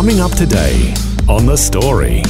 [0.00, 0.94] Coming up today
[1.28, 2.22] on The Story.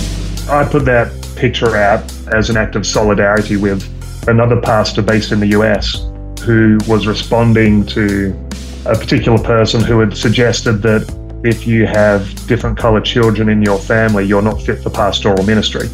[0.49, 2.03] I put that picture out
[2.35, 3.87] as an act of solidarity with
[4.27, 6.05] another pastor based in the US
[6.43, 8.37] who was responding to
[8.87, 11.09] a particular person who had suggested that
[11.45, 15.89] if you have different colored children in your family, you're not fit for pastoral ministry.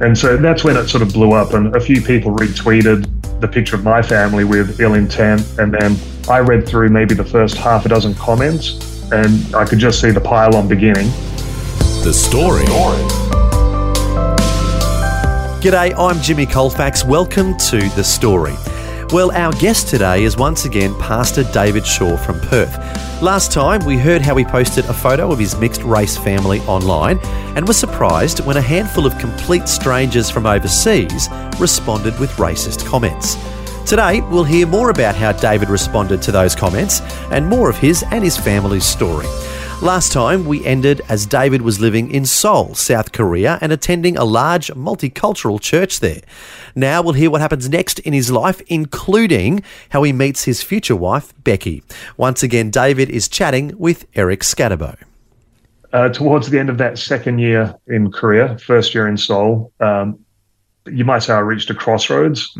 [0.00, 3.06] And so that's when it sort of blew up, and a few people retweeted
[3.42, 5.46] the picture of my family with ill intent.
[5.58, 5.94] And then
[6.30, 10.10] I read through maybe the first half a dozen comments, and I could just see
[10.10, 11.08] the pile-on beginning.
[12.04, 12.64] The Story.
[15.62, 17.04] G'day, I'm Jimmy Colfax.
[17.04, 18.54] Welcome to The Story.
[19.10, 22.76] Well, our guest today is once again Pastor David Shaw from Perth.
[23.22, 27.18] Last time we heard how he posted a photo of his mixed race family online
[27.56, 31.28] and was surprised when a handful of complete strangers from overseas
[31.58, 33.36] responded with racist comments.
[33.88, 37.00] Today, we'll hear more about how David responded to those comments
[37.30, 39.24] and more of his and his family's story.
[39.80, 44.26] Last time, we ended as David was living in Seoul, South Korea, and attending a
[44.26, 46.20] large multicultural church there.
[46.74, 50.94] Now we'll hear what happens next in his life, including how he meets his future
[50.94, 51.82] wife, Becky.
[52.18, 54.98] Once again, David is chatting with Eric Scatterbo.
[55.94, 60.18] Uh, towards the end of that second year in Korea, first year in Seoul, um,
[60.84, 62.52] you might say I reached a crossroads.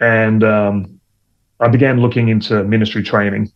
[0.00, 1.00] And um,
[1.60, 3.52] I began looking into ministry training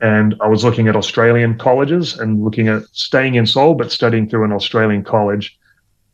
[0.00, 4.28] and I was looking at Australian colleges and looking at staying in Seoul, but studying
[4.28, 5.58] through an Australian college.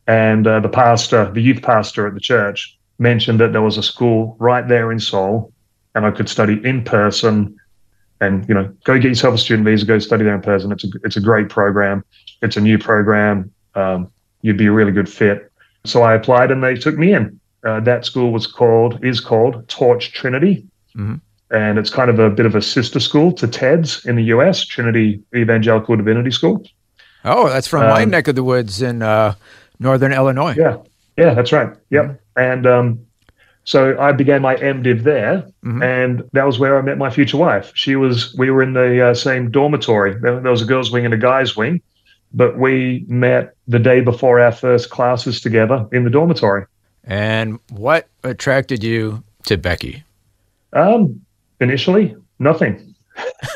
[0.07, 3.83] And uh, the pastor, the youth pastor at the church, mentioned that there was a
[3.83, 5.53] school right there in Seoul,
[5.95, 7.55] and I could study in person.
[8.19, 10.71] And you know, go get yourself a student visa, go study there in person.
[10.71, 12.03] It's a it's a great program.
[12.41, 13.51] It's a new program.
[13.75, 15.51] Um, you'd be a really good fit.
[15.85, 17.39] So I applied, and they took me in.
[17.63, 20.65] Uh, that school was called is called Torch Trinity
[21.49, 24.65] and it's kind of a bit of a sister school to TEDS in the US,
[24.65, 26.63] Trinity Evangelical Divinity School.
[27.23, 29.35] Oh, that's from my Um, neck of the woods in uh,
[29.79, 30.55] northern Illinois.
[30.57, 30.77] Yeah,
[31.17, 31.73] yeah, that's right.
[31.89, 32.19] Yep.
[32.35, 32.99] And um,
[33.63, 35.45] so I began my MDiv there,
[35.81, 37.71] and that was where I met my future wife.
[37.75, 40.15] She was, we were in the uh, same dormitory.
[40.19, 41.81] There, there was a girls' wing and a guys' wing,
[42.33, 46.65] but we met the day before our first classes together in the dormitory.
[47.07, 50.03] And what attracted you to Becky?
[50.73, 51.21] Um,
[51.61, 52.93] initially, nothing.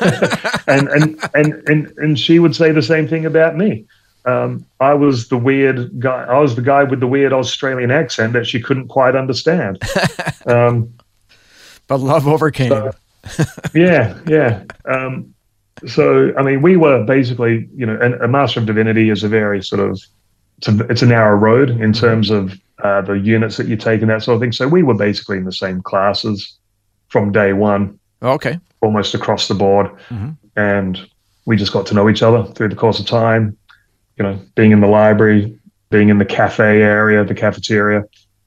[0.66, 3.84] and, and and and and she would say the same thing about me.
[4.24, 6.24] Um, I was the weird guy.
[6.24, 9.78] I was the guy with the weird Australian accent that she couldn't quite understand.
[10.44, 10.92] Um,
[11.86, 12.70] But love overcame.
[12.70, 12.90] So-
[13.74, 14.64] yeah, yeah.
[14.86, 15.32] Um,
[15.86, 19.28] so, I mean, we were basically, you know, and a Master of Divinity is a
[19.28, 20.00] very sort of,
[20.58, 24.00] it's a, it's a narrow road in terms of uh, the units that you take
[24.02, 24.52] and that sort of thing.
[24.52, 26.58] So we were basically in the same classes
[27.08, 28.58] from day one, okay.
[28.80, 30.36] almost across the board, Mhm.
[30.56, 31.00] and
[31.46, 33.56] we just got to know each other through the course of time.
[34.18, 35.58] You know, being in the library,
[35.90, 38.02] being in the cafe area, the cafeteria,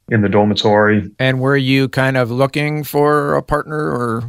[0.09, 4.23] in the dormitory, And were you kind of looking for a partner or?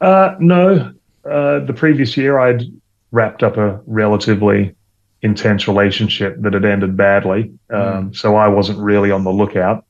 [0.00, 0.92] Uh, no.
[1.28, 2.62] Uh, the previous year, I'd
[3.10, 4.75] wrapped up a relatively
[5.26, 7.52] intense relationship that had ended badly.
[7.70, 9.84] Um, So I wasn't really on the lookout.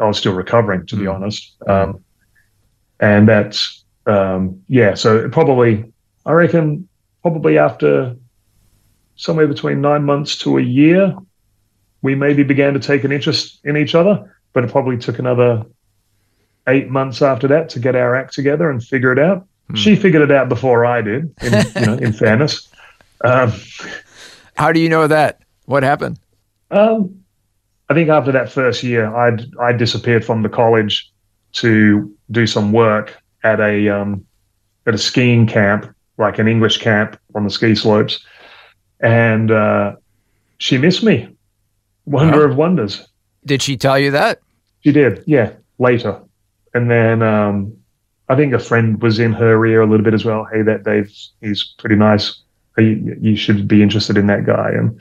[0.00, 1.14] I was still recovering, to be Mm.
[1.14, 1.56] honest.
[1.66, 1.90] Um,
[3.00, 4.94] and that's, um, yeah.
[4.94, 5.72] So probably,
[6.26, 6.88] I reckon,
[7.22, 8.16] probably after
[9.16, 11.14] somewhere between nine months to a year,
[12.02, 14.14] we maybe began to take an interest in each other.
[14.52, 15.64] But it probably took another
[16.66, 19.46] eight months after that to get our act together and figure it out.
[19.74, 21.22] She figured it out before I did.
[21.42, 22.68] In, you know, in fairness,
[23.22, 23.52] um,
[24.58, 25.40] How do you know that?
[25.66, 26.18] What happened?
[26.72, 27.14] um,
[27.90, 31.10] I think after that first year, I'd I disappeared from the college
[31.52, 34.26] to do some work at a um,
[34.86, 38.22] at a skiing camp, like an English camp on the ski slopes,
[39.00, 39.94] and uh,
[40.58, 41.28] she missed me.
[42.04, 42.50] Wonder Wow.
[42.52, 43.08] of wonders.
[43.46, 44.40] Did she tell you that?
[44.84, 46.20] She did, yeah, later.
[46.74, 47.72] And then um,
[48.28, 50.46] I think a friend was in her ear a little bit as well.
[50.52, 52.42] Hey, that Dave's he's pretty nice.
[52.78, 54.70] You, you should be interested in that guy.
[54.70, 55.00] And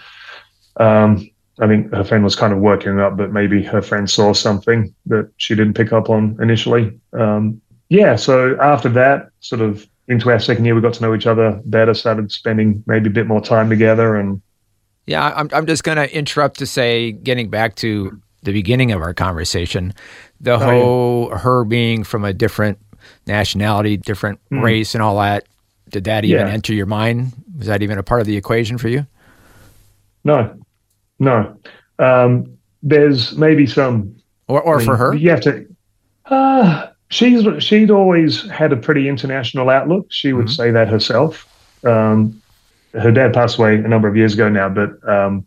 [0.78, 1.30] um,
[1.60, 4.94] I think her friend was kind of working up, but maybe her friend saw something
[5.08, 7.00] that she didn't pick up on initially.
[7.14, 8.16] Um, yeah.
[8.16, 11.60] So after that, sort of into our second year, we got to know each other
[11.66, 14.42] better, started spending maybe a bit more time together, and
[15.06, 19.02] Yeah, I'm, I'm just going to interrupt to say, getting back to the beginning of
[19.02, 19.94] our conversation,
[20.40, 20.66] the Oh, yeah.
[20.66, 22.78] whole her being from a different
[23.26, 25.46] nationality, different race, and all that.
[25.90, 26.48] Did that even.
[26.48, 26.54] Yeah.
[26.54, 27.32] enter your mind?
[27.58, 29.06] Was that even a part of the equation for you?
[30.24, 30.58] no,
[31.20, 31.58] no.
[32.00, 34.16] Um, there's maybe some
[34.48, 35.16] Or, or I for her?
[35.16, 35.66] You have to.
[36.26, 40.08] Uh, she's she'd always had a pretty international outlook.
[40.10, 41.48] She would say that herself.
[41.84, 42.42] Um,
[42.94, 45.46] her dad passed away a number of years ago now, but um,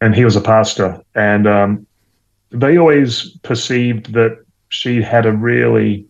[0.00, 1.86] and he was a pastor, and um,
[2.50, 4.38] they always perceived that
[4.68, 6.06] she had a really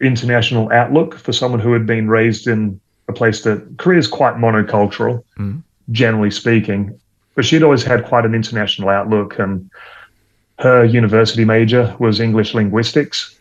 [0.00, 4.34] international outlook for someone who had been raised in a place that Korea is quite
[4.34, 5.62] monocultural, Mhm.
[5.92, 6.98] generally speaking.
[7.34, 9.70] But she'd always had quite an international outlook, and
[10.58, 13.38] her university major was English linguistics.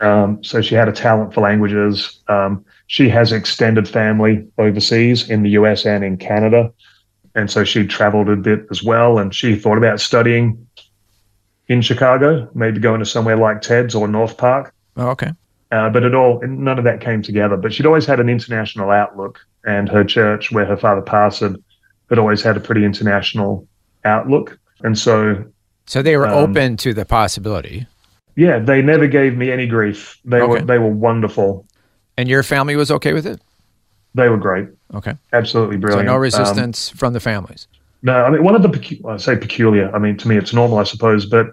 [0.00, 2.18] Um, so she had a talent for languages.
[2.28, 6.72] Um, she has extended family overseas in the US and in Canada.
[7.34, 9.18] And so she traveled a bit as well.
[9.18, 10.66] And she thought about studying
[11.68, 14.72] in Chicago, maybe going to somewhere like TEDS or North Park.
[14.96, 15.32] Oh, okay.
[15.70, 17.56] Uh, but it all none of that came together.
[17.56, 21.56] But she'd always had an international outlook, and her church, where her father pastored,
[22.10, 23.66] had always had a pretty international
[24.04, 24.58] outlook.
[24.82, 25.44] And so
[25.86, 27.86] So they were Um, open to the possibility.
[28.36, 30.18] Yeah, they never gave me any grief.
[30.24, 31.66] They were they were wonderful.
[32.16, 33.40] And your family was okay with it?
[34.14, 34.68] They were great.
[34.94, 35.14] Okay.
[35.32, 36.06] Absolutely So brilliant.
[36.06, 37.66] no Um, resistance from the families.
[38.02, 39.90] no, I mean one of the pecu- I say peculiar.
[39.94, 41.26] I mean to me it's normal, I suppose.
[41.26, 41.46] But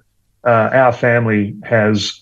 [0.46, 2.22] uh, our family has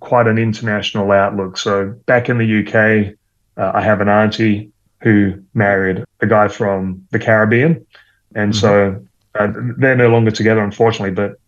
[0.00, 1.56] quite an international outlook.
[1.56, 3.14] So back in the UK,
[3.56, 4.70] uh, I have an auntie
[5.02, 7.86] who married a guy from the Caribbean,
[8.34, 9.02] and so
[9.38, 11.12] uh, they're no longer together, unfortunately.
[11.14, 11.38] But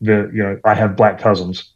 [0.00, 1.70] the you know I have black cousins.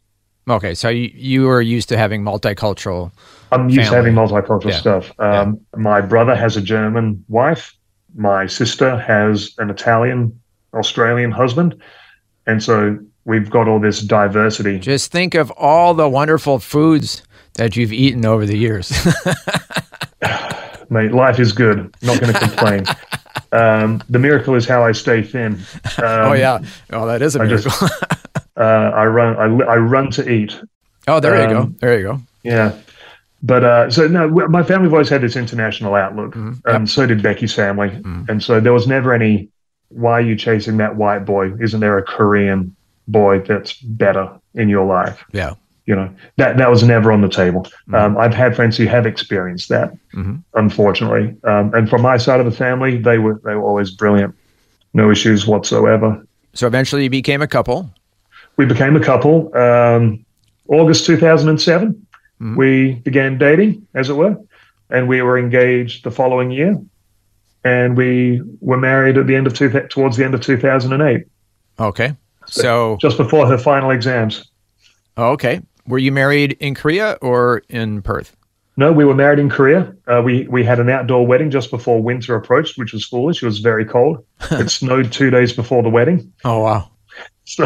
[0.47, 0.73] Okay.
[0.73, 3.11] So you, you were used to having multicultural.
[3.51, 4.77] I'm used to having multicultural Yeah.
[4.77, 5.11] stuff.
[5.19, 7.75] Um, My brother has a German wife.
[8.15, 10.39] My sister has an Italian,
[10.73, 11.79] Australian husband.
[12.47, 12.97] And so
[13.29, 14.79] we've got all this diversity.
[14.79, 17.21] Just think of all the wonderful foods
[17.55, 18.91] that you've eaten over the years.
[20.89, 21.93] Mate, life is good.
[22.01, 22.83] Not going to complain.
[23.51, 25.53] um, the miracle is how I stay thin.
[25.53, 25.59] Um,
[25.99, 26.59] oh, yeah.
[26.91, 27.87] Oh, that is a I just- miracle.
[28.57, 29.37] Uh, I run.
[29.37, 30.59] I, I run to eat.
[31.07, 31.59] oh, there you go.
[31.61, 32.19] um, There you go.
[32.43, 32.77] Yeah.
[33.41, 36.35] But uh, so no, my family have always had this international outlook,
[36.65, 37.87] and so did Becky's family.
[38.27, 39.47] And so there was never any,
[39.87, 41.53] why are you chasing that white boy?
[41.61, 42.75] Isn't there a Korean
[43.11, 45.23] boy that's better in your life?
[45.33, 45.53] Yeah.
[45.85, 47.67] You know, that that was never on the table.
[47.93, 50.43] Um, I've had friends who have experienced that, Mhm.
[50.53, 51.35] unfortunately.
[51.43, 54.35] Um, and from my side of the family, they were they were always brilliant,
[54.93, 56.23] no issues whatsoever.
[56.53, 57.89] So eventually you became a couple.
[58.57, 59.55] We became a couple.
[59.57, 60.23] Um,
[60.67, 62.05] August 2007,
[62.55, 64.37] we began dating, as it were,
[64.91, 66.77] and we were engaged the following year,
[67.63, 71.25] and we were married at the end of two, towards the end of 2008,
[71.79, 72.15] Okay.
[72.49, 74.49] So, just before her final exams.
[75.17, 75.61] oh, okay.
[75.87, 78.35] Were you married in Korea or in Perth?
[78.77, 79.93] No, we were married in Korea.
[80.07, 83.41] Uh, we we had an outdoor wedding just before winter approached, which was foolish.
[83.43, 84.23] It was very cold.
[84.51, 86.31] it snowed two days before the wedding.
[86.45, 86.89] Oh, wow.
[87.45, 87.65] So,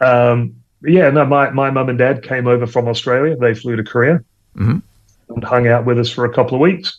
[0.00, 3.36] um, yeah, no, my, my mum and dad came over from Australia.
[3.36, 4.20] They flew to Korea
[4.56, 4.82] Mhm.
[5.28, 6.98] and hung out with us for a couple of weeks.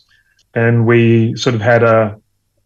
[0.54, 2.18] And we sort of had a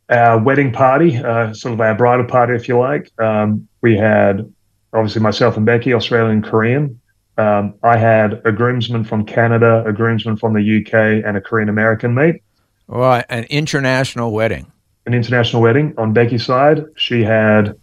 [0.09, 3.11] our wedding party, uh, sort of our bridal party, if you like.
[3.21, 4.53] Um, we had
[4.93, 7.01] obviously myself and Becky, Australian, Korean.
[7.39, 11.69] Um, I had a groomsman from Canada, a groomsman from the UK, and a Korean
[11.69, 12.43] American mate.
[12.89, 14.67] Well, an international wedding.
[15.07, 16.85] An international wedding on Becky's side.
[16.97, 17.77] She had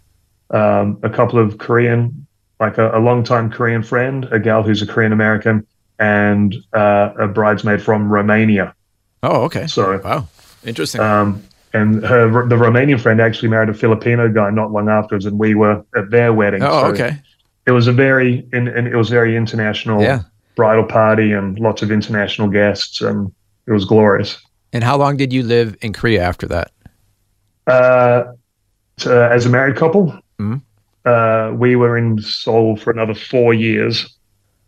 [0.50, 2.28] um, a couple of Korean,
[2.60, 5.66] like a, a longtime Korean friend, a gal who's a Korean American,
[6.00, 8.76] and uh, a bridesmaid from Romania.
[9.22, 9.68] Oh, okay.
[9.68, 10.28] So, Wow.
[10.66, 11.00] Interesting.
[11.00, 11.42] um,
[11.74, 15.56] and her the Romanian friend actually married a Filipino guy not long afterwards, and we
[15.56, 16.64] were at their wedding.
[16.64, 17.18] oh, So okay.
[17.66, 20.20] It was a very, and, and it was very international Yeah.
[20.56, 23.32] bridal party, and lots of international guests, and
[23.68, 24.38] it was glorious.
[24.74, 26.72] And how long did you live in Korea after that?
[27.68, 28.24] Uh,
[28.98, 30.62] so as a married couple, Mhm.
[31.06, 34.14] uh, we were in Seoul for another four years.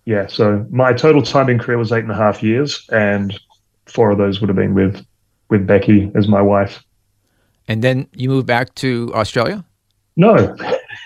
[0.05, 3.37] Yeah, so my total time in Korea was eight and a half years, and
[3.87, 5.03] four of those would have been with
[5.49, 6.81] with Becky as my wife.
[7.67, 9.63] And then you moved back to Australia?
[10.15, 10.55] No,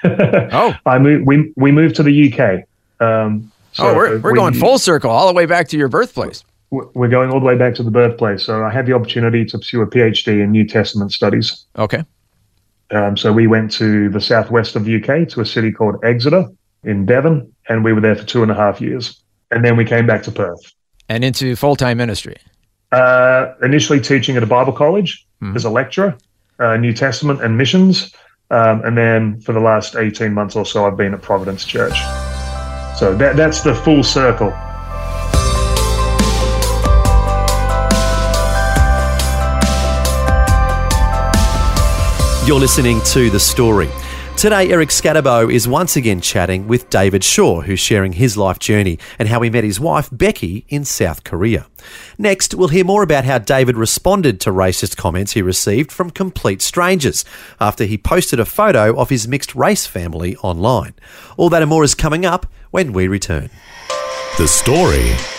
[0.03, 0.75] Oh.
[0.85, 1.25] I moved.
[1.25, 2.63] We we moved to the UK.
[3.05, 5.87] Um, so oh, we're, we're we- going full circle all the way back to your
[5.87, 6.43] birthplace.
[6.71, 8.43] We're going all the way back to the birthplace.
[8.43, 11.65] So I had the opportunity to pursue a PhD in New Testament studies.
[11.79, 12.03] Okay.
[12.91, 16.45] Um, so we went to the southwest of the UK to a city called Exeter
[16.83, 19.19] in Devon, and we were there for two and a half years.
[19.49, 20.59] And then we came back to Perth.
[21.07, 22.37] And into full time ministry.
[22.91, 25.25] Uh, initially teaching at a Bible college
[25.55, 26.15] as a lecturer,
[26.59, 28.13] uh, New Testament and missions.
[28.51, 31.97] Um, and then for the last 18 months or so, I've been at Providence Church.
[32.97, 34.53] So that, that's the full circle.
[42.45, 43.89] You're listening to The Story.
[44.39, 48.97] Today, Eric Scatterbo is once again chatting with David Shaw, who's sharing his life journey
[49.19, 51.67] and how he met his wife, Becky, in South Korea.
[52.17, 56.61] Next, we'll hear more about how David responded to racist comments he received from complete
[56.61, 57.25] strangers
[57.59, 60.93] after he posted a photo of his mixed race family online.
[61.35, 63.49] All that and more is coming up when we return.
[64.37, 65.38] The Story.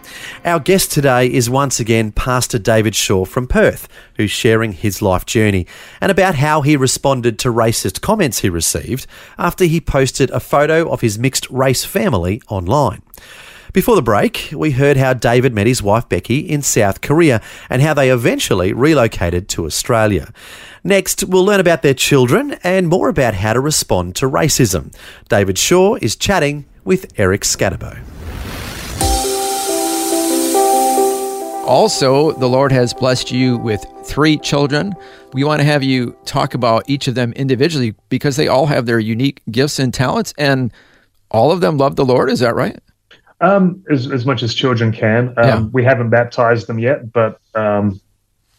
[0.43, 5.23] Our guest today is once again Pastor David Shaw from Perth, who's sharing his life
[5.23, 5.67] journey
[6.01, 9.05] and about how he responded to racist comments he received
[9.37, 13.03] after he posted a photo of his mixed race family online.
[13.71, 17.83] Before the break, we heard how David met his wife Becky in South Korea and
[17.83, 20.33] how they eventually relocated to Australia.
[20.83, 24.91] Next, we'll learn about their children and more about how to respond to racism.
[25.29, 27.99] David Shaw is chatting with Eric Scatterbo.
[31.65, 34.93] Also, the Lord has blessed you with three children.
[35.33, 38.85] We want to have you talk about each of them individually because they all have
[38.87, 40.73] their unique gifts and talents, and
[41.29, 42.29] all of them love the Lord.
[42.29, 42.77] Is that right?
[43.39, 45.29] Um, as, as much as children can.
[45.29, 45.59] Um, Yeah.
[45.71, 47.99] We haven't baptized them yet, but um,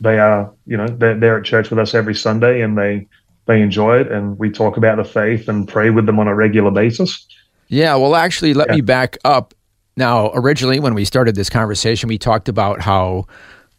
[0.00, 3.06] they are, you know, they're, they're at church with us every Sunday and they,
[3.46, 4.10] they enjoy it.
[4.10, 7.26] And we talk about the faith and pray with them on a regular basis.
[7.68, 8.76] Yeah, well, actually, let Yeah.
[8.76, 9.54] me back up.
[9.96, 13.26] Now, originally, when we started this conversation, we talked about how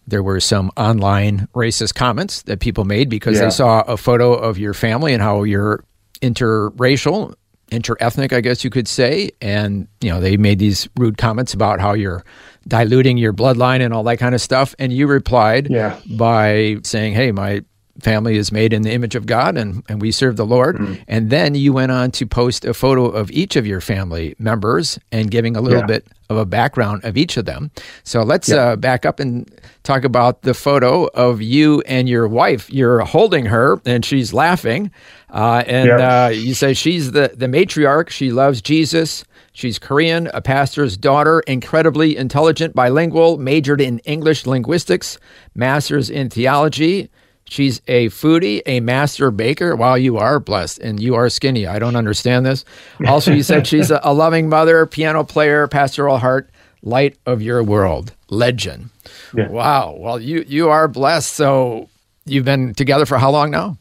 [0.07, 3.45] there were some online racist comments that people made because Yeah.
[3.45, 5.83] they saw a photo of your family and how you're
[6.21, 7.33] interracial,
[7.71, 9.31] interethnic, I guess you could say.
[9.41, 12.23] And, you know, they made these rude comments about how you're
[12.67, 14.75] diluting your bloodline and all that kind of stuff.
[14.79, 15.95] And you replied Yeah.
[16.17, 17.63] by saying, hey, my
[17.99, 20.77] family is made in the image of God and, and we serve the Lord.
[20.77, 20.93] Mm-hmm.
[21.07, 24.97] And then you went on to post a photo of each of your family members
[25.11, 25.85] and giving a little Yeah.
[25.85, 27.69] bit of a background of each of them.
[28.03, 28.55] So let's Yeah.
[28.55, 29.47] uh, back up and
[29.83, 32.71] talk about the photo of you and your wife.
[32.73, 34.89] You're holding her and she's laughing.
[35.29, 36.25] Uh, and Yeah.
[36.25, 38.09] uh, you say she's the, the matriarch.
[38.09, 39.23] She loves Jesus.
[39.55, 45.19] She's Korean, a pastor's daughter, incredibly intelligent, bilingual, majored in English linguistics,
[45.53, 47.11] master's in theology.
[47.53, 49.75] She's a foodie, a master baker.
[49.75, 51.67] Wow, you are blessed and you are skinny.
[51.67, 52.65] I don't understand this.
[53.05, 56.49] Also, you said she's a, a loving mother, piano player, pastoral heart,
[56.81, 58.89] light of your world, legend.
[59.35, 59.49] Yeah.
[59.49, 59.95] Wow.
[59.99, 61.33] Well, you you are blessed.
[61.33, 61.89] So
[62.25, 63.77] you've been together for how long now?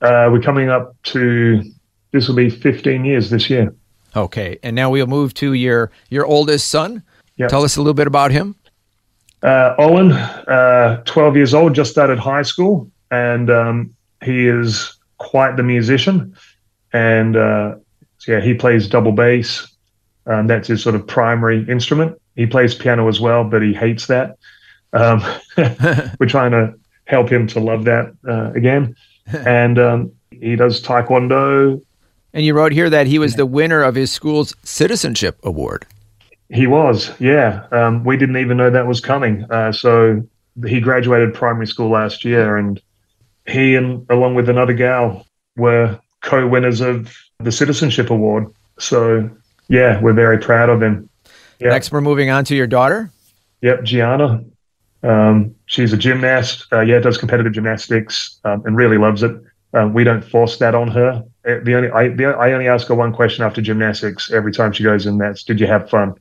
[0.00, 1.64] Uh, we're coming up to,
[2.12, 3.74] this will be 15 years this year.
[4.14, 4.56] Okay.
[4.62, 7.02] And now we'll move to your your oldest son.
[7.36, 7.48] Yeah.
[7.48, 8.54] Tell us a little bit about him.
[9.42, 15.56] Uh, Owen, uh, 12 years old, just started high school, and um, he is quite
[15.56, 16.34] the musician.
[16.92, 17.76] And uh,
[18.18, 19.66] so yeah, he plays double bass.
[20.26, 22.20] Um, that's his sort of primary instrument.
[22.34, 24.36] He plays piano as well, but he hates that.
[24.92, 25.22] Um,
[26.18, 28.96] we're trying to help him to love that uh, again.
[29.44, 31.82] And um, he does taekwondo.
[32.32, 35.84] And you wrote here that he was the winner of his school's citizenship award.
[36.48, 37.66] He was, yeah.
[37.72, 39.44] Um, we didn't even know that was coming.
[39.50, 40.22] Uh, so
[40.64, 42.80] he graduated primary school last year, and
[43.48, 45.26] he and along with another gal
[45.56, 48.46] were co-winners of the citizenship award.
[48.78, 49.30] So
[49.68, 51.08] yeah, we're very proud of him.
[51.58, 51.68] Yeah.
[51.70, 53.10] Next, we're moving on to your daughter.
[53.62, 54.44] Yep, Gianna.
[55.02, 56.66] Um, she's a gymnast.
[56.72, 59.32] Uh, yeah, does competitive gymnastics um, and really loves it.
[59.72, 61.22] Um, we don't force that on her.
[61.46, 64.72] Uh, The only I, the, I only ask her one question after gymnastics every time
[64.72, 65.18] she goes in.
[65.18, 66.14] That's did you have fun?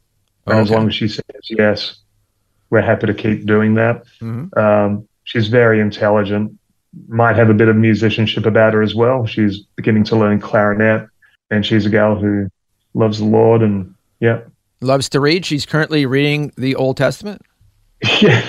[0.48, 1.98] And as long as she says yes,
[2.70, 4.04] we're happy to keep doing that.
[4.22, 4.56] Mhm.
[4.58, 6.58] Um, she's very intelligent.
[7.08, 9.26] Might have a bit of musicianship about her as well.
[9.26, 11.08] She's beginning to learn clarinet,
[11.52, 12.48] and she's a gal who
[12.94, 13.62] loves the Lord.
[13.62, 14.42] And yeah,
[14.82, 15.46] Loves to read.
[15.46, 17.42] She's currently reading the Old Testament.
[18.22, 18.46] yeah,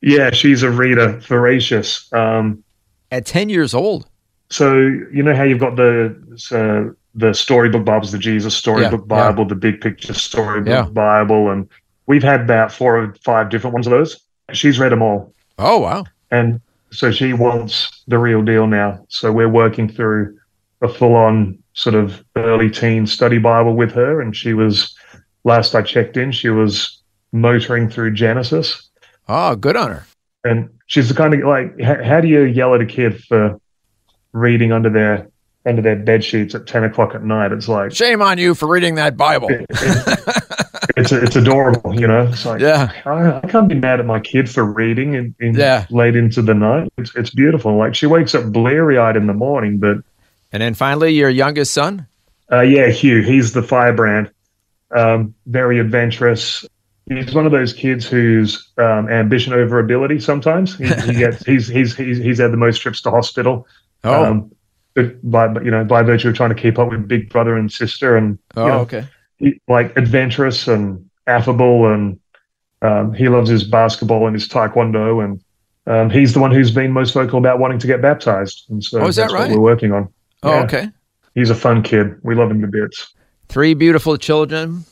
[0.00, 0.30] yeah.
[0.30, 2.12] She's a reader, voracious.
[2.12, 2.62] Um,
[3.10, 4.06] At 10 years old.
[4.50, 6.14] so you know how you've got the
[6.52, 9.28] uh, the storybook Bibles, the Jesus storybook Yeah, yeah.
[9.30, 10.82] Bible, the big picture storybook Yeah.
[10.84, 11.68] Bible, and
[12.06, 14.18] we've had about four or five different ones of those.
[14.52, 16.04] She's read them all, Oh, wow.
[16.30, 16.60] and
[16.92, 19.04] so she wants the real deal now.
[19.08, 20.38] So we're working through
[20.82, 24.20] a full on sort of early teen study Bible with her.
[24.20, 24.94] And she was,
[25.44, 27.00] last I checked in, she was
[27.32, 28.90] motoring through Genesis.
[29.28, 30.06] Oh, good on her.
[30.44, 33.58] And she's the kind of like, how, how do you yell at a kid for
[34.32, 35.28] reading under their
[35.64, 37.52] under their bed sheets at 10 o'clock at night?
[37.52, 39.48] It's like, Shame on you for reading that Bible.
[40.82, 42.22] It- it's it's adorable, you know.
[42.28, 42.92] It's like Yeah.
[43.06, 45.86] I, I can't be mad at my kid for reading in, in Yeah.
[45.90, 46.92] late into the night.
[46.98, 47.76] It's it's beautiful.
[47.76, 49.98] Like she wakes up bleary eyed in the morning, but
[50.52, 52.06] And then finally, your youngest son.
[52.50, 54.30] uh, yeah, Hugh, he's the firebrand.
[54.94, 56.66] Um, very adventurous.
[57.08, 60.20] He's one of those kids whose um, ambition over ability.
[60.20, 63.66] Sometimes he, he gets he's, he's he's he's had the most trips to hospital.
[64.04, 64.52] Oh, Um,
[64.94, 67.72] but by you know by virtue of trying to keep up with big brother and
[67.72, 69.06] sister and oh, you know, okay.
[69.68, 72.18] Like adventurous and affable and
[72.82, 75.40] um, he loves his basketball and his taekwondo and
[75.86, 79.00] um, he's the one who's been most vocal about wanting to get baptized and so
[79.00, 79.48] Oh, is that right?
[79.48, 80.08] what we're working on
[80.42, 80.62] Oh, Yeah.
[80.64, 80.88] okay.
[81.34, 83.12] he's a fun kid we love him to bits
[83.48, 84.84] Three beautiful children,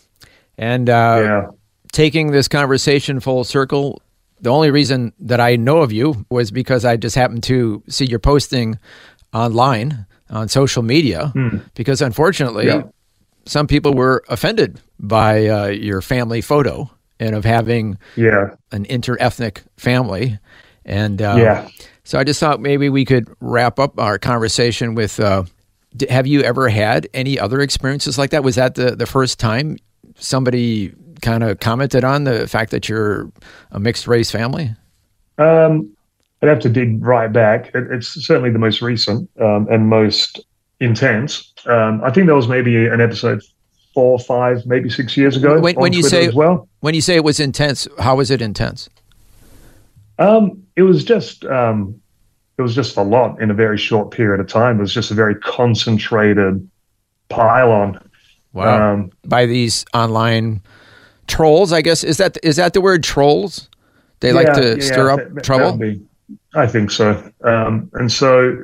[0.59, 1.47] and uh, yeah
[1.93, 4.01] taking this conversation full circle.
[4.43, 8.05] The only reason that I know of you was because I just happened to see
[8.05, 8.79] your posting
[9.35, 11.33] online on social media.
[11.75, 12.67] Because unfortunately.
[12.67, 12.83] Yeah.
[13.51, 19.63] Some people were offended by uh, your family photo and of having yeah an interethnic
[19.77, 20.39] family.
[20.85, 21.69] And uh, yeah
[22.11, 25.45] so I just thought maybe we could wrap up our conversation with uh,
[25.97, 28.43] d- have you ever had any other experiences like that?
[28.43, 29.77] Was that the, the first time
[30.17, 30.93] somebody
[31.23, 33.31] kind of commented on the fact that you're
[33.71, 34.75] a mixed race family?
[35.39, 35.89] um,
[36.43, 40.45] I'd have to dig right back it, it's certainly the most recent um, and most
[40.81, 43.43] intense um, I think that was maybe an episode
[43.95, 47.01] four five maybe six years ago When- when you Twitter say- as well When you
[47.03, 48.89] say it was intense, how was it intense?
[50.19, 52.01] Um, it was just um,
[52.59, 54.79] it was just a lot in a very short period of time.
[54.79, 56.69] It was just a very concentrated
[57.31, 57.99] pile on.
[58.55, 60.61] Um, By these online
[61.27, 63.69] trolls, I guess is that is that the word trolls?
[64.21, 65.77] They like to yeah, stir up that- trouble.
[65.79, 66.03] be-
[66.55, 67.11] I think so.
[67.45, 68.57] Um, and so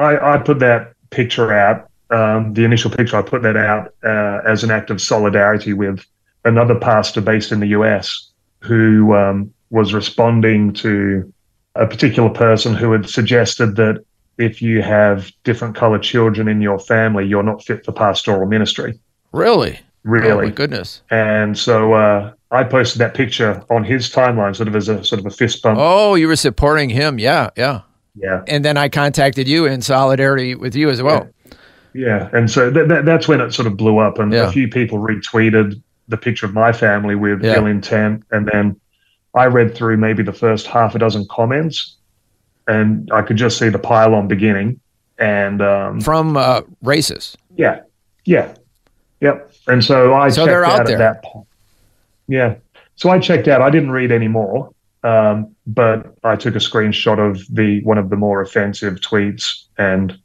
[0.00, 1.88] I, I put that picture out.
[2.10, 6.04] Um, the initial picture, I put that out uh, as an act of solidarity with
[6.44, 11.32] another pastor based in the US who um, was responding to
[11.76, 14.04] a particular person who had suggested that
[14.38, 18.98] if you have different colored children in your family, you're not fit for pastoral ministry.
[19.32, 19.78] Really?
[19.78, 20.46] Oh Really.
[20.46, 21.02] my goodness.
[21.10, 25.20] And so uh, I posted that picture on his timeline, sort of as a sort
[25.20, 25.78] of a fist bump.
[25.80, 27.18] Oh, you were supporting him.
[27.18, 27.82] Yeah, yeah.
[28.22, 31.28] Yeah, And then I contacted you in solidarity with you as well.
[31.94, 32.28] yeah.
[32.32, 34.48] And so that, that, that's when it sort of blew up, and Yeah.
[34.48, 37.56] a few people retweeted the picture of my family with Yeah.
[37.56, 38.78] ill intent, and then
[39.34, 41.96] I read through maybe the first half a dozen comments,
[42.68, 44.80] and I could just see the pile-on beginning,
[45.18, 47.36] and um, From uh, races.
[47.56, 47.80] yeah,
[48.24, 48.52] yeah,
[49.20, 49.50] yep.
[49.66, 50.96] And so I So checked they're out out there.
[50.96, 51.46] at that point.
[52.28, 52.54] Yeah.
[52.96, 53.62] So I checked out.
[53.62, 54.70] I didn't read any more,
[55.02, 60.18] um, but I took a screenshot of the one of the more offensive tweets, and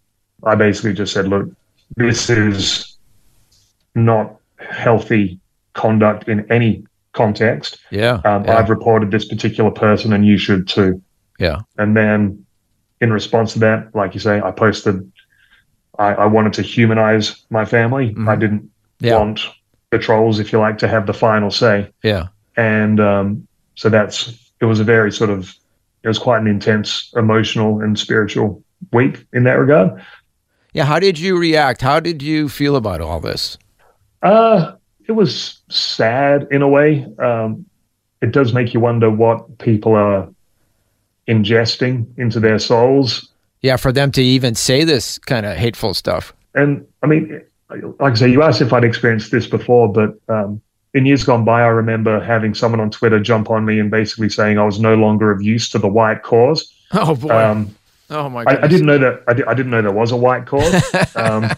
[0.44, 1.50] I basically just said, "Look,
[1.96, 2.98] this is
[3.96, 5.40] not healthy
[5.74, 7.78] conduct in any context.
[7.92, 8.22] Yeah.
[8.26, 8.58] Um, yeah.
[8.58, 11.02] I've reported this particular person, and you should too."
[11.40, 11.60] yeah.
[11.78, 12.46] And then,
[13.02, 15.12] in response to that, like you say, I posted.
[15.98, 18.14] I, I wanted to humanize my family.
[18.28, 18.70] I didn't
[19.02, 19.06] Mm-hmm.
[19.08, 19.18] Yeah.
[19.18, 19.42] want
[19.92, 21.92] the trolls, if you like, to have the final say.
[22.02, 22.28] Yeah.
[22.56, 25.56] And um, so that's it was a very sort of
[26.04, 30.04] it was quite an intense emotional and spiritual week in that regard.
[30.74, 30.86] Yeah.
[30.86, 31.82] How did you react?
[31.82, 33.58] How did you feel about all this?
[34.22, 34.74] Uh,
[35.08, 37.06] it was sad in a way.
[37.20, 37.66] Um,
[38.22, 40.28] it does make you wonder what people are
[41.28, 43.32] ingesting into their souls.
[43.62, 46.34] Yeah, for them to even say this kind of hateful stuff.
[46.56, 50.62] And I mean, like I say, you asked if I'd experienced this before, but um,
[50.96, 54.30] in years gone by, I remember having someone on Twitter jump on me and basically
[54.30, 56.72] saying I was no longer of use to the white cause.
[56.92, 57.36] Oh boy.
[57.36, 57.76] Um,
[58.12, 58.62] oh my I.
[58.62, 59.24] I didn't know that.
[59.28, 60.84] I, di- I didn't know there was a white cause.
[61.16, 61.50] Um,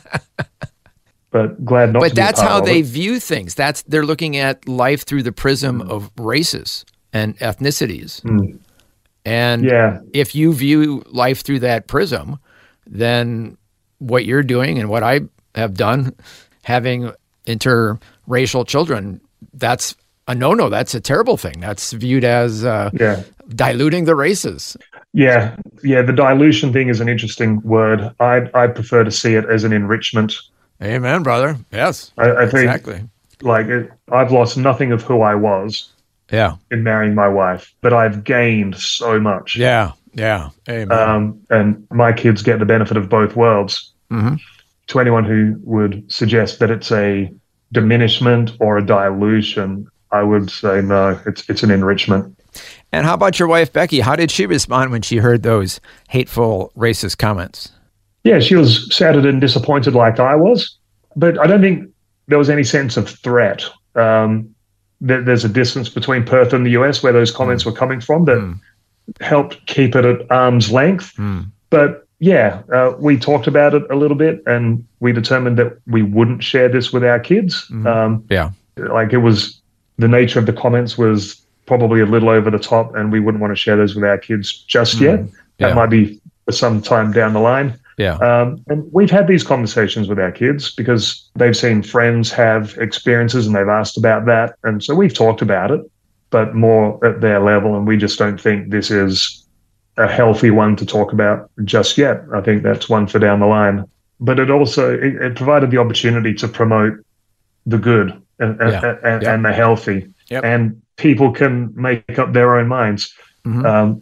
[1.32, 2.00] but glad not.
[2.00, 3.54] but be that's how they view things.
[3.54, 8.22] That's they're looking at life through the prism of races and ethnicities.
[8.22, 8.58] Mm.
[9.26, 12.40] And Yeah, if you view life through that prism,
[12.88, 13.58] then
[14.00, 15.22] what you're doing and what I
[15.56, 16.16] have done,
[16.64, 17.12] having
[17.46, 19.20] interracial children,
[19.58, 19.96] that's
[20.28, 20.70] a no-no.
[20.70, 21.60] That's a terrible thing.
[21.60, 24.76] That's viewed as uh, yeah, diluting the races.
[25.14, 26.02] yeah, yeah.
[26.02, 28.12] The dilution thing is an interesting word.
[28.20, 30.34] I I prefer to see it as an enrichment.
[30.82, 31.58] Amen, brother.
[31.72, 33.02] Yes, I, I think exactly.
[33.42, 35.92] like it, I've lost nothing of who I was
[36.32, 39.56] Yeah, in marrying my wife, but I've gained so much.
[39.56, 40.50] yeah, Yeah.
[40.70, 40.92] Amen.
[40.92, 43.92] um, and my kids get the benefit of both worlds.
[44.12, 44.40] Mhm.
[44.88, 47.34] To anyone who would suggest that it's a
[47.72, 51.20] diminishment or a dilution, I would say no.
[51.26, 52.34] It's it's an enrichment.
[52.92, 54.00] and how about your wife, Becky?
[54.00, 57.72] How did she respond when she heard those hateful, racist comments?
[58.24, 60.78] Yeah, she was saddened and disappointed, like I was,
[61.16, 61.90] but I don't think
[62.28, 63.64] there was any sense of threat.
[63.96, 64.54] Um,
[65.00, 68.26] there, there's a distance between Perth and the US where those comments were coming from
[68.26, 68.60] that Mm.
[69.22, 71.14] helped keep it at arm's length.
[71.18, 71.46] Mm.
[71.70, 76.02] But yeah, uh, we talked about it a little bit, and we determined that we
[76.02, 77.68] wouldn't share this with our kids.
[77.72, 77.86] Mhm.
[77.86, 78.50] Um, Yeah.
[78.78, 79.60] like it was
[79.98, 83.42] the nature of the comments was probably a little over the top, and we wouldn't
[83.42, 85.26] want to share those with our kids just yet.
[85.60, 85.74] That Yeah.
[85.74, 87.74] might be for some time down the line.
[87.98, 88.14] Yeah.
[88.18, 93.48] Um, and we've had these conversations with our kids because they've seen friends have experiences
[93.48, 94.54] and they've asked about that.
[94.64, 95.82] And so we've talked about it,
[96.30, 97.76] but more at their level.
[97.76, 99.47] And we just don't think this is
[99.98, 102.22] a healthy one to talk about just yet.
[102.34, 103.84] I think that's one for down the line.
[104.20, 106.94] But it also it, it provided the opportunity to promote
[107.66, 108.96] the good and Yeah.
[109.04, 109.34] and, Yep.
[109.34, 110.08] and the healthy.
[110.30, 110.44] Yep.
[110.44, 113.14] And people can make up their own minds.
[113.46, 113.66] Mhm.
[113.66, 114.02] Um,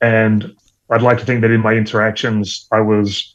[0.00, 0.54] and
[0.90, 3.34] I'd like to think that in my interactions, I was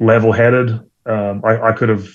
[0.00, 0.70] level-headed.
[1.06, 2.08] Um, I, I could have,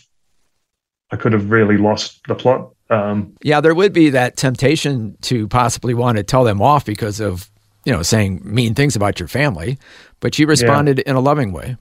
[1.12, 2.72] I could have really lost the plot.
[2.90, 7.20] Um, Yeah, there would be that temptation to possibly want to tell them off because
[7.20, 7.50] of,
[7.86, 9.78] you know, saying mean things about your family,
[10.20, 11.78] but you responded in a loving way,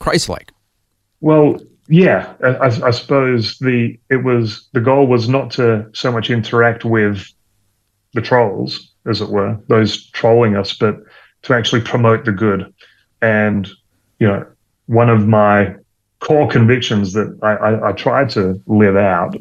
[0.00, 0.52] Christ-like.
[1.20, 6.10] well, yeah, I, I- I suppose the it was the goal was not to so
[6.10, 7.26] much interact with
[8.14, 10.96] the trolls, as it were, those trolling us, but
[11.42, 12.72] to actually promote the good.
[13.20, 13.68] And
[14.18, 14.46] you know,
[14.86, 15.74] one of my
[16.20, 19.36] core convictions that I, I, I try to live out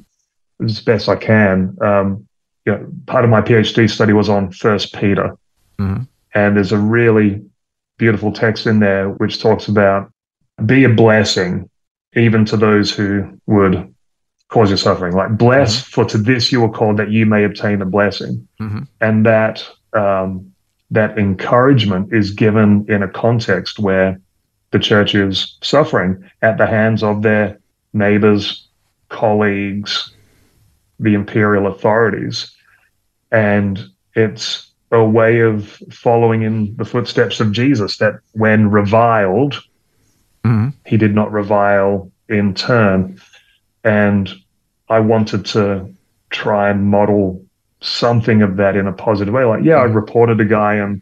[0.62, 1.78] as best I can.
[1.82, 2.28] Um,
[2.66, 5.38] you know, part of my PhD study was on First Peter,
[5.84, 6.08] Mhm.
[6.34, 7.42] and there's a really
[7.98, 10.12] beautiful text in there which talks about
[10.66, 11.70] be a blessing
[12.16, 13.94] even to those who would
[14.50, 15.16] cause you suffering.
[15.16, 18.88] Like bless, for to this you are called that you may obtain a blessing, Mhm.
[19.02, 20.52] and that um,
[20.90, 24.20] that encouragement is given in a context where
[24.72, 27.60] the church is suffering at the hands of their
[27.94, 28.68] neighbors,
[29.10, 30.12] colleagues,
[31.00, 32.52] the imperial authorities.
[33.32, 33.80] And
[34.16, 39.62] it's a way of following in the footsteps of Jesus that when reviled,
[40.46, 40.74] Mhm.
[40.86, 43.18] he did not revile in turn.
[43.84, 44.32] And
[44.90, 45.90] I wanted to
[46.30, 47.44] try and model
[47.82, 49.44] something of that in a positive way.
[49.44, 51.02] Like, yeah, I reported a guy and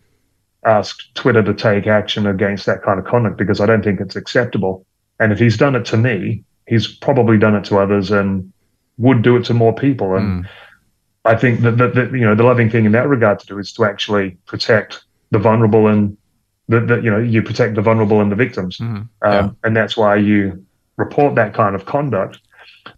[0.65, 4.15] asked Twitter to take action against that kind of conduct because I don't think it's
[4.15, 4.85] acceptable.
[5.19, 8.51] And if he's done it to me, he's probably done it to others and
[8.97, 10.15] would do it to more people.
[10.15, 10.49] And Mm.
[11.25, 13.59] I think that, that, that you know the loving thing in that regard to do
[13.59, 16.17] is to actually protect the vulnerable and
[16.67, 19.07] that you know you protect the vulnerable and the victims, Mhm.
[19.21, 20.65] um, and that's why you
[20.97, 22.39] report that kind of conduct.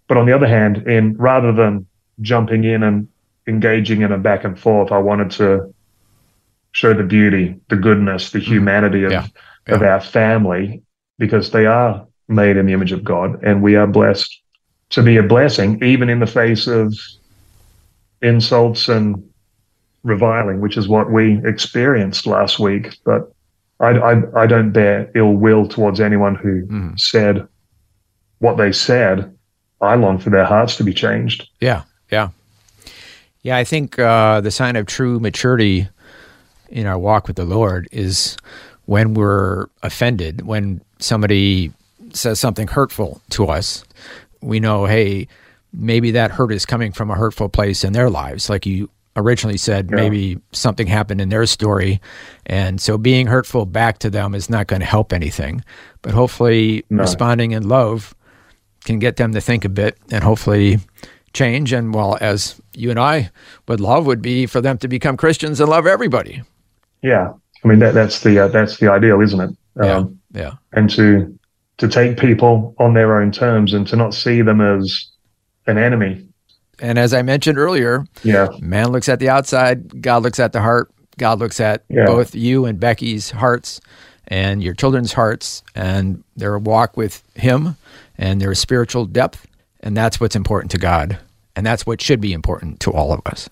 [0.08, 1.86] But on the other hand, in rather than
[2.22, 3.08] jumping in and
[3.48, 5.74] engaging in a back and forth, I wanted to
[6.72, 9.26] show the beauty, the goodness, the humanity of, Yeah.
[9.68, 10.82] of our family
[11.20, 14.42] because they are made in the image of God and we are blessed
[14.92, 16.94] to be a blessing even in the face of
[18.24, 19.24] insults and
[20.04, 22.98] reviling, which is what we experienced last week.
[23.06, 23.32] But
[23.80, 27.00] I, I, I don't bear ill will towards anyone who Mhm.
[27.00, 27.48] said
[28.40, 29.36] what they said.
[29.82, 31.48] I long for their hearts to be changed.
[31.60, 32.30] Yeah, yeah,
[33.42, 33.58] yeah.
[33.58, 35.90] I think uh, the sign of true maturity
[36.70, 38.38] in our walk with the Lord is
[38.86, 41.72] when we're offended, when somebody
[42.14, 43.84] says something hurtful to us.
[44.42, 45.28] We know, hey,
[45.74, 49.58] maybe that hurt is coming from a hurtful place in their lives, like you originally
[49.58, 49.90] said.
[49.90, 49.96] Yeah.
[49.98, 52.00] Maybe something happened in their story,
[52.46, 55.64] and so being hurtful back to them is not going to help anything.
[56.02, 57.02] But hopefully, No.
[57.02, 58.14] responding in love
[58.86, 60.80] can get them to think a bit and hopefully
[61.34, 61.72] change.
[61.74, 63.32] And well, as you and I
[63.68, 66.42] would love, would be for them to become Christians and love everybody.
[67.02, 67.32] Yeah,
[67.64, 69.50] I mean that that's the uh, that's the ideal, isn't it?
[69.82, 69.96] Yeah.
[69.98, 70.52] Um, Yeah.
[70.74, 71.38] and to
[71.78, 75.08] to take people on their own terms and to not see them as
[75.68, 76.26] an enemy.
[76.80, 80.62] And as I mentioned earlier, Yeah, man looks at the outside, God looks at the
[80.62, 80.90] heart.
[81.18, 82.06] God looks at Yeah.
[82.06, 83.80] both you and Becky's hearts
[84.28, 87.76] and your children's hearts and their walk with Him
[88.18, 89.46] and their spiritual depth.
[89.82, 91.20] And that's what's important to God.
[91.56, 93.48] And that's what should be important to all of us.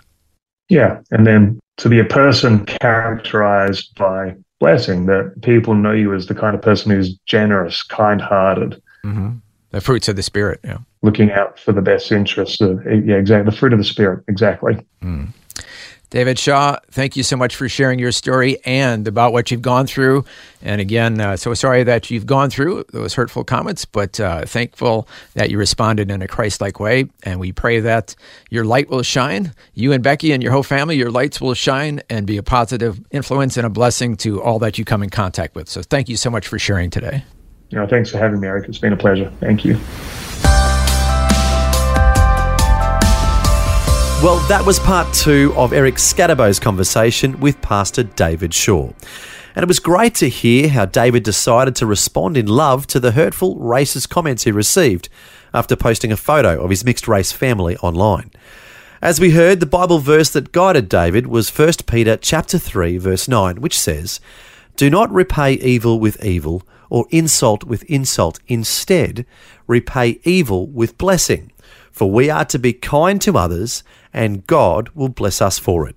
[0.69, 6.28] yeah, and then to be a person characterized by blessing, that people know you as
[6.28, 9.30] the kind of person who's generous, kind-hearted, hmm
[9.71, 10.60] The fruits of the Spirit.
[10.63, 10.77] Yeah.
[11.01, 14.86] looking out for the best interests of yeah, exactly the fruit of the spirit, exactly.
[16.12, 19.88] David Shaw, thank you so much for sharing your story and about what you've gone
[19.88, 20.25] through.
[20.62, 25.07] And again, uh, so sorry that you've gone through those hurtful comments, but uh, thankful
[25.36, 27.05] that you responded in a Christ like way.
[27.23, 28.13] And we pray that
[28.49, 29.53] your light will shine.
[29.73, 32.99] You and Becky and your whole family, your lights will shine and be a positive
[33.12, 35.69] influence and a blessing to all that you come in contact with.
[35.69, 37.23] So thank you so much for sharing today.
[37.71, 38.67] You know, thanks for having me, Eric.
[38.67, 39.31] It's been a pleasure.
[39.39, 39.75] Thank you.
[44.21, 48.91] Well, that was part two of Eric Scatterbo's conversation with Pastor David Shaw.
[49.55, 53.13] And it was great to hear how David decided to respond in love to the
[53.13, 55.07] hurtful, racist comments he received
[55.53, 58.31] after posting a photo of his mixed race family online.
[59.01, 63.29] As we heard, the Bible verse that guided David was 1 Peter chapter 3 verse
[63.29, 64.19] 9, which says,
[64.75, 69.25] "Do not repay evil with evil or insult with insult; instead,
[69.65, 71.51] repay evil with blessing."
[71.91, 75.95] For we are to be kind to others, and God will bless us for it.